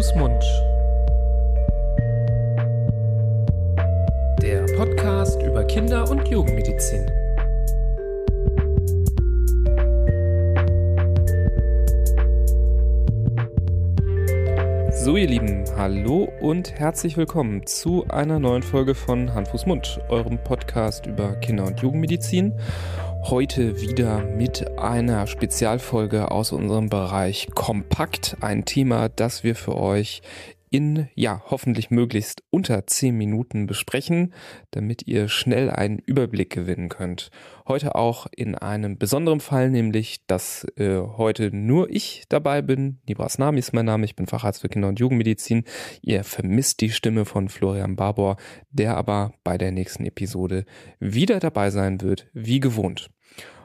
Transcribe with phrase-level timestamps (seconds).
[0.00, 0.42] Fuß, Mund.
[4.40, 7.04] Der Podcast über Kinder- und Jugendmedizin.
[14.90, 20.38] So ihr Lieben, hallo und herzlich willkommen zu einer neuen Folge von Hand, Mund, eurem
[20.42, 22.54] Podcast über Kinder- und Jugendmedizin.
[23.24, 28.36] Heute wieder mit einer Spezialfolge aus unserem Bereich Kompakt.
[28.40, 30.22] Ein Thema, das wir für euch
[30.70, 34.32] in, ja, hoffentlich möglichst unter 10 Minuten besprechen,
[34.70, 37.30] damit ihr schnell einen Überblick gewinnen könnt.
[37.66, 43.00] Heute auch in einem besonderen Fall, nämlich, dass äh, heute nur ich dabei bin.
[43.08, 45.64] Nibras Nami ist mein Name, ich bin Facharzt für Kinder- und Jugendmedizin.
[46.02, 48.36] Ihr vermisst die Stimme von Florian Barbour,
[48.70, 50.64] der aber bei der nächsten Episode
[51.00, 53.10] wieder dabei sein wird, wie gewohnt.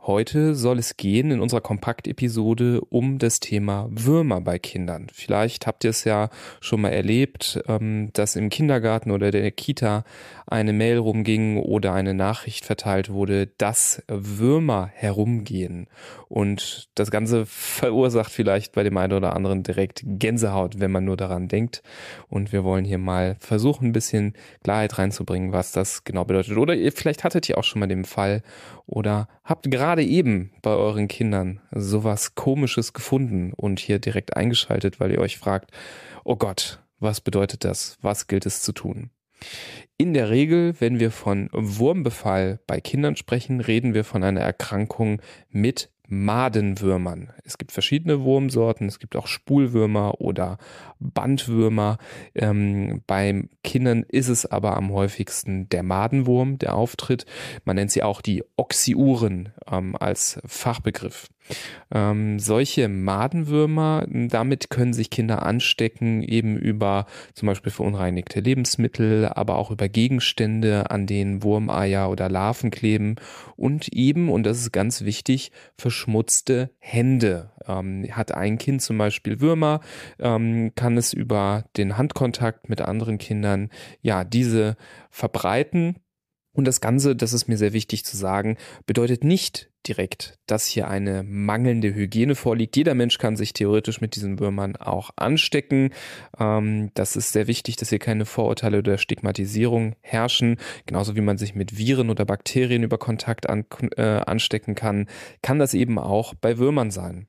[0.00, 5.08] Heute soll es gehen in unserer Kompakt-Episode um das Thema Würmer bei Kindern.
[5.12, 10.04] Vielleicht habt ihr es ja schon mal erlebt, ähm, dass im Kindergarten oder der Kita
[10.46, 15.88] eine Mail rumging oder eine Nachricht verteilt wurde, dass Würmer herumgehen.
[16.28, 21.18] Und das Ganze verursacht vielleicht bei dem einen oder anderen direkt Gänsehaut, wenn man nur
[21.18, 21.82] daran denkt.
[22.28, 26.56] Und wir wollen hier mal versuchen, ein bisschen Klarheit reinzubringen, was das genau bedeutet.
[26.56, 28.42] Oder ihr, vielleicht hattet ihr auch schon mal den Fall
[28.86, 35.12] oder habt gerade eben bei euren Kindern sowas Komisches gefunden und hier direkt eingeschaltet, weil
[35.12, 35.70] ihr euch fragt,
[36.24, 37.96] oh Gott, was bedeutet das?
[38.00, 39.10] Was gilt es zu tun?
[39.96, 45.20] In der Regel, wenn wir von Wurmbefall bei Kindern sprechen, reden wir von einer Erkrankung
[45.50, 47.32] mit Madenwürmern.
[47.44, 50.58] Es gibt verschiedene Wurmsorten, es gibt auch Spulwürmer oder
[50.98, 51.98] Bandwürmer.
[52.34, 57.26] Ähm, bei Kindern ist es aber am häufigsten der Madenwurm, der auftritt.
[57.64, 61.28] Man nennt sie auch die Oxyuren ähm, als Fachbegriff.
[61.92, 69.56] Ähm, solche Madenwürmer, damit können sich Kinder anstecken, eben über zum Beispiel verunreinigte Lebensmittel, aber
[69.56, 73.16] auch über Gegenstände, an denen Wurmeier oder Larven kleben
[73.56, 77.50] und eben, und das ist ganz wichtig, verschmutzte Hände.
[77.66, 79.80] Ähm, hat ein Kind zum Beispiel Würmer,
[80.18, 83.70] ähm, kann es über den Handkontakt mit anderen Kindern
[84.00, 84.76] ja diese
[85.10, 85.96] verbreiten
[86.52, 90.88] und das Ganze, das ist mir sehr wichtig zu sagen, bedeutet nicht direkt, dass hier
[90.88, 92.76] eine mangelnde Hygiene vorliegt.
[92.76, 95.90] Jeder Mensch kann sich theoretisch mit diesen Würmern auch anstecken.
[96.38, 100.56] Ähm, das ist sehr wichtig, dass hier keine Vorurteile oder Stigmatisierung herrschen.
[100.86, 105.06] Genauso wie man sich mit Viren oder Bakterien über Kontakt äh, anstecken kann,
[105.42, 107.28] kann das eben auch bei Würmern sein.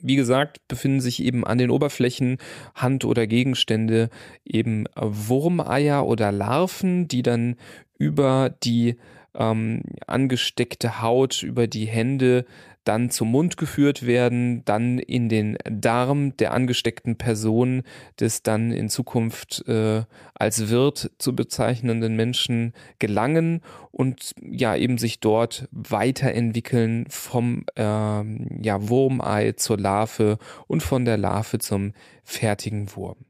[0.00, 2.38] Wie gesagt, befinden sich eben an den Oberflächen
[2.74, 4.10] Hand- oder Gegenstände
[4.44, 7.56] eben Wurmeier oder Larven, die dann
[7.98, 8.96] über die
[9.38, 12.44] ähm, angesteckte Haut, über die Hände
[12.88, 17.82] dann zum Mund geführt werden, dann in den Darm der angesteckten Person
[18.18, 23.60] des dann in Zukunft äh, als Wirt zu bezeichnenden Menschen gelangen
[23.90, 31.18] und ja eben sich dort weiterentwickeln vom ähm, ja, Wurmei zur Larve und von der
[31.18, 31.92] Larve zum
[32.24, 33.27] fertigen Wurm.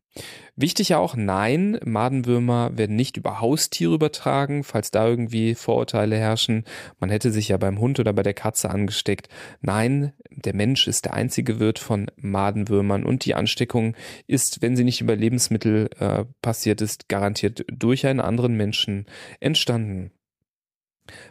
[0.56, 6.64] Wichtig auch, nein, Madenwürmer werden nicht über Haustiere übertragen, falls da irgendwie Vorurteile herrschen.
[6.98, 9.28] Man hätte sich ja beim Hund oder bei der Katze angesteckt.
[9.60, 13.94] Nein, der Mensch ist der einzige Wirt von Madenwürmern und die Ansteckung
[14.26, 19.06] ist, wenn sie nicht über Lebensmittel äh, passiert ist, garantiert durch einen anderen Menschen
[19.38, 20.10] entstanden.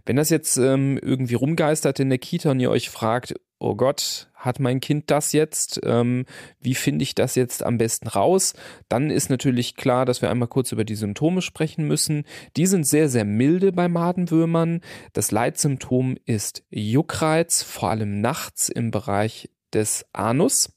[0.06, 4.30] Wenn das jetzt ähm, irgendwie rumgeistert in der Kita und ihr euch fragt, oh Gott,
[4.36, 5.80] hat mein Kind das jetzt?
[5.84, 6.26] Ähm,
[6.60, 8.54] wie finde ich das jetzt am besten raus?
[8.88, 12.24] Dann ist natürlich klar, dass wir einmal kurz über die Symptome sprechen müssen.
[12.56, 14.82] Die sind sehr, sehr milde bei Madenwürmern.
[15.14, 20.70] Das Leitsymptom ist Juckreiz, vor allem nachts im Bereich des Anus.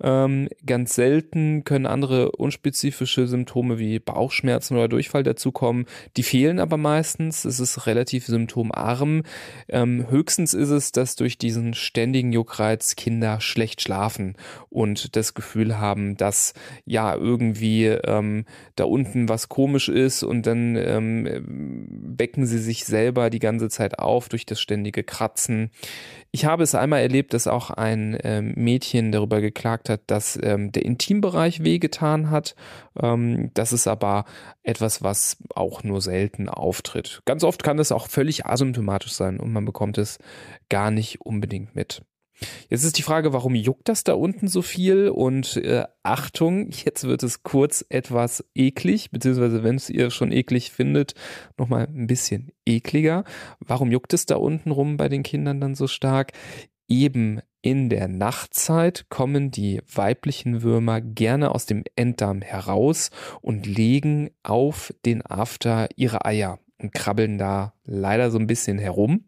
[0.00, 5.86] Ähm, ganz selten können andere unspezifische Symptome wie Bauchschmerzen oder Durchfall dazukommen.
[6.16, 7.44] Die fehlen aber meistens.
[7.44, 9.22] Es ist relativ symptomarm.
[9.68, 14.36] Ähm, höchstens ist es, dass durch diesen ständigen Juckreiz Kinder schlecht schlafen
[14.68, 16.54] und das Gefühl haben, dass
[16.84, 18.44] ja irgendwie ähm,
[18.76, 21.86] da unten was komisch ist und dann ähm,
[22.18, 25.70] wecken sie sich selber die ganze Zeit auf durch das ständige Kratzen.
[26.30, 30.38] Ich habe es einmal erlebt, dass auch ein ähm, Mädchen darüber geklagt gesagt hat, dass
[30.42, 32.54] ähm, der Intimbereich wehgetan hat.
[33.00, 34.24] Ähm, das ist aber
[34.62, 37.22] etwas, was auch nur selten auftritt.
[37.24, 40.18] Ganz oft kann das auch völlig asymptomatisch sein und man bekommt es
[40.68, 42.02] gar nicht unbedingt mit.
[42.68, 45.08] Jetzt ist die Frage, warum juckt das da unten so viel?
[45.08, 50.70] Und äh, Achtung, jetzt wird es kurz etwas eklig, beziehungsweise wenn es ihr schon eklig
[50.70, 51.14] findet,
[51.56, 53.24] nochmal ein bisschen ekliger.
[53.58, 56.30] Warum juckt es da unten rum bei den Kindern dann so stark?
[56.88, 63.10] Eben in der Nachtzeit kommen die weiblichen Würmer gerne aus dem Enddarm heraus
[63.42, 69.24] und legen auf den After ihre Eier und krabbeln da leider so ein bisschen herum.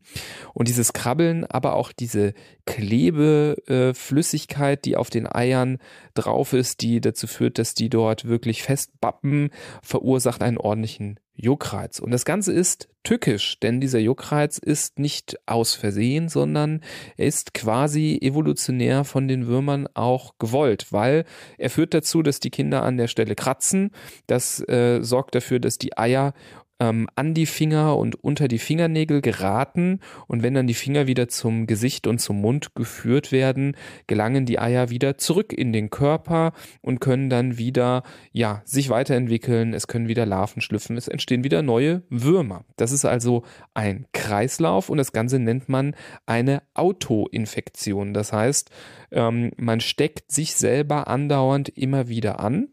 [0.55, 2.35] Und dieses Krabbeln, aber auch diese
[2.67, 5.79] Klebeflüssigkeit, äh, die auf den Eiern
[6.14, 9.50] drauf ist, die dazu führt, dass die dort wirklich festbappen,
[9.82, 12.00] verursacht einen ordentlichen Juckreiz.
[12.00, 16.82] Und das Ganze ist tückisch, denn dieser Juckreiz ist nicht aus Versehen, sondern
[17.17, 21.25] er ist quasi evolutionär von den Würmern auch gewollt, weil
[21.56, 23.91] er führt dazu, dass die Kinder an der Stelle kratzen.
[24.26, 26.35] Das äh, sorgt dafür, dass die Eier
[26.81, 31.29] ähm, an die Finger und unter die Fingernägel geraten und wenn dann die Finger wieder
[31.29, 36.53] zum Gesicht und zum Mund geführt werden, gelangen die Eier wieder zurück in den Körper
[36.81, 39.75] und können dann wieder ja sich weiterentwickeln.
[39.75, 40.97] Es können wieder Larven schlüpfen.
[40.97, 42.65] Es entstehen wieder neue Würmer.
[42.77, 43.44] Das ist also
[43.75, 45.94] ein Kreislauf und das Ganze nennt man
[46.26, 48.15] eine Autoinfektion.
[48.15, 48.71] Das heißt,
[49.12, 52.69] ähm, man steckt sich selber andauernd immer wieder an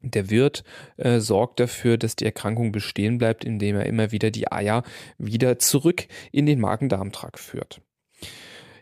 [0.00, 0.64] der Wirt
[0.96, 4.82] äh, sorgt dafür, dass die Erkrankung bestehen bleibt, indem er immer wieder die Eier
[5.18, 7.80] wieder zurück in den Magen-Darm-Trakt führt.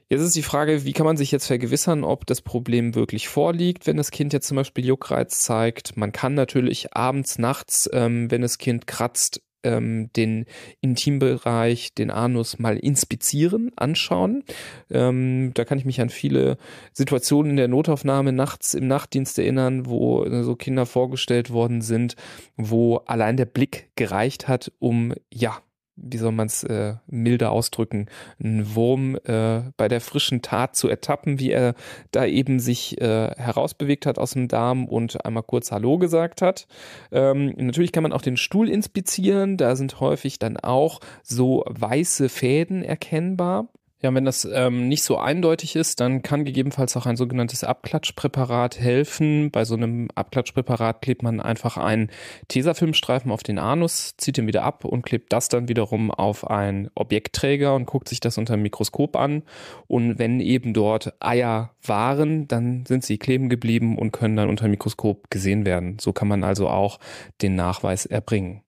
[0.08, 3.88] Jetzt ist die Frage, wie kann man sich jetzt vergewissern, ob das Problem wirklich vorliegt,
[3.88, 5.96] wenn das Kind jetzt zum Beispiel Juckreiz zeigt.
[5.96, 10.46] Man kann natürlich abends, nachts, ähm, wenn das Kind kratzt, ähm, den
[10.80, 14.44] Intimbereich, den Anus mal inspizieren, anschauen.
[14.90, 16.56] Ähm, da kann ich mich an viele
[16.92, 22.16] Situationen in der Notaufnahme nachts im Nachtdienst erinnern, wo äh, so Kinder vorgestellt worden sind,
[22.56, 25.58] wo allein der Blick gereicht hat, um ja
[25.96, 28.06] wie soll man es äh, milder ausdrücken,
[28.42, 31.74] einen Wurm äh, bei der frischen Tat zu ertappen, wie er
[32.12, 36.66] da eben sich äh, herausbewegt hat aus dem Darm und einmal kurz Hallo gesagt hat.
[37.10, 42.28] Ähm, natürlich kann man auch den Stuhl inspizieren, da sind häufig dann auch so weiße
[42.28, 43.68] Fäden erkennbar.
[44.02, 48.78] Ja, wenn das ähm, nicht so eindeutig ist, dann kann gegebenenfalls auch ein sogenanntes Abklatschpräparat
[48.78, 49.50] helfen.
[49.50, 52.10] Bei so einem Abklatschpräparat klebt man einfach einen
[52.48, 56.90] Tesafilmstreifen auf den Anus, zieht ihn wieder ab und klebt das dann wiederum auf einen
[56.94, 59.44] Objektträger und guckt sich das unter dem Mikroskop an.
[59.86, 64.66] Und wenn eben dort Eier waren, dann sind sie kleben geblieben und können dann unter
[64.66, 65.98] dem Mikroskop gesehen werden.
[65.98, 67.00] So kann man also auch
[67.40, 68.65] den Nachweis erbringen.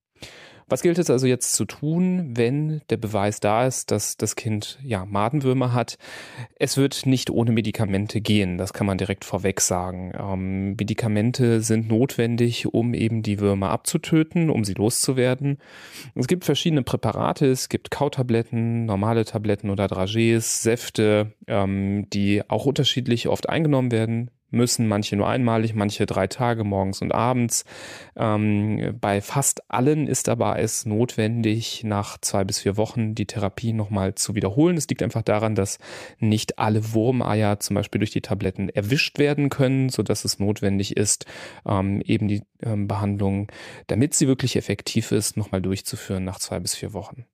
[0.68, 4.78] Was gilt es also jetzt zu tun, wenn der Beweis da ist, dass das Kind
[4.82, 5.96] ja Madenwürmer hat?
[6.58, 10.12] Es wird nicht ohne Medikamente gehen, das kann man direkt vorweg sagen.
[10.18, 15.58] Ähm, Medikamente sind notwendig, um eben die Würmer abzutöten, um sie loszuwerden.
[16.14, 22.66] Es gibt verschiedene Präparate, es gibt Kautabletten, normale Tabletten oder Dragees, Säfte, ähm, die auch
[22.66, 27.64] unterschiedlich oft eingenommen werden müssen, manche nur einmalig, manche drei Tage morgens und abends.
[28.16, 33.72] Ähm, bei fast allen ist aber es notwendig, nach zwei bis vier Wochen die Therapie
[33.72, 34.76] nochmal zu wiederholen.
[34.76, 35.78] Es liegt einfach daran, dass
[36.18, 40.96] nicht alle Wurmeier zum Beispiel durch die Tabletten erwischt werden können, so dass es notwendig
[40.96, 41.26] ist,
[41.66, 43.50] ähm, eben die ähm, Behandlung,
[43.86, 47.26] damit sie wirklich effektiv ist, nochmal durchzuführen nach zwei bis vier Wochen.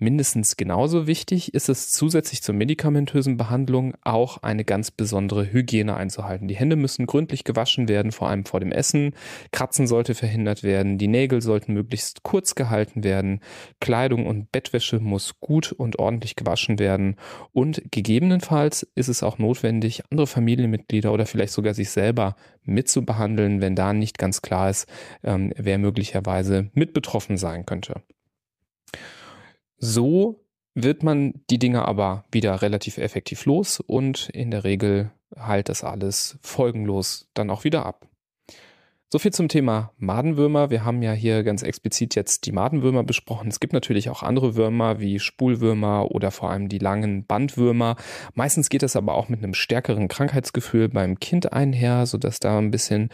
[0.00, 6.46] Mindestens genauso wichtig ist es zusätzlich zur medikamentösen Behandlung auch eine ganz besondere Hygiene einzuhalten.
[6.46, 9.14] Die Hände müssen gründlich gewaschen werden, vor allem vor dem Essen.
[9.50, 10.98] Kratzen sollte verhindert werden.
[10.98, 13.40] Die Nägel sollten möglichst kurz gehalten werden.
[13.80, 17.16] Kleidung und Bettwäsche muss gut und ordentlich gewaschen werden.
[17.52, 23.74] Und gegebenenfalls ist es auch notwendig, andere Familienmitglieder oder vielleicht sogar sich selber mitzubehandeln, wenn
[23.74, 24.86] da nicht ganz klar ist,
[25.24, 28.02] ähm, wer möglicherweise mit betroffen sein könnte.
[29.78, 30.44] So
[30.74, 35.84] wird man die Dinge aber wieder relativ effektiv los und in der Regel heilt das
[35.84, 38.08] alles folgenlos dann auch wieder ab.
[39.10, 40.68] So viel zum Thema Madenwürmer.
[40.68, 43.48] Wir haben ja hier ganz explizit jetzt die Madenwürmer besprochen.
[43.48, 47.96] Es gibt natürlich auch andere Würmer wie Spulwürmer oder vor allem die langen Bandwürmer.
[48.34, 52.70] Meistens geht das aber auch mit einem stärkeren Krankheitsgefühl beim Kind einher, sodass da ein
[52.70, 53.08] bisschen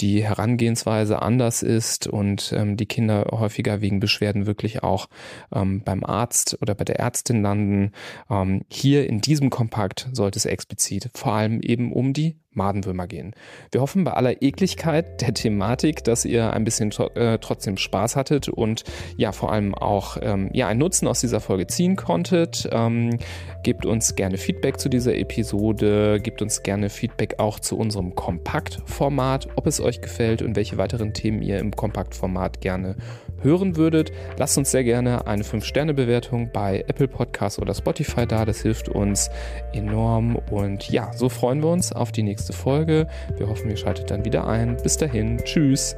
[0.00, 5.06] die Herangehensweise anders ist und ähm, die Kinder häufiger wegen Beschwerden wirklich auch
[5.54, 7.92] ähm, beim Arzt oder bei der Ärztin landen.
[8.28, 13.34] Ähm, hier in diesem Kompakt sollte es explizit vor allem eben um die Madenwürmer gehen.
[13.70, 18.48] Wir hoffen bei aller Ekligkeit der Thematik, dass ihr ein bisschen äh, trotzdem Spaß hattet
[18.48, 18.84] und
[19.16, 22.68] ja vor allem auch ähm, ja einen Nutzen aus dieser Folge ziehen konntet.
[22.72, 23.18] Ähm,
[23.62, 29.48] gebt uns gerne Feedback zu dieser Episode, gebt uns gerne Feedback auch zu unserem Kompaktformat,
[29.56, 32.96] ob es euch gefällt und welche weiteren Themen ihr im Kompaktformat gerne
[33.42, 34.12] hören würdet.
[34.38, 38.44] Lasst uns sehr gerne eine 5-Sterne-Bewertung bei Apple Podcasts oder Spotify da.
[38.44, 39.30] Das hilft uns
[39.72, 40.36] enorm.
[40.50, 43.06] Und ja, so freuen wir uns auf die nächste Folge.
[43.36, 44.76] Wir hoffen, ihr schaltet dann wieder ein.
[44.82, 45.38] Bis dahin.
[45.38, 45.96] Tschüss.